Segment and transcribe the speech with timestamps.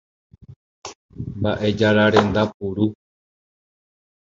[1.37, 2.85] Mba'ejararenda puru.